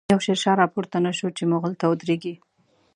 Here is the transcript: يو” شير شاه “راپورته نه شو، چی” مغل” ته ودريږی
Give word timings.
يو” 0.11 0.19
شير 0.25 0.37
شاه 0.43 0.59
“راپورته 0.61 0.97
نه 1.05 1.11
شو، 1.17 1.27
چی” 1.37 1.43
مغل” 1.53 1.73
ته 1.79 1.85
ودريږی 1.87 2.33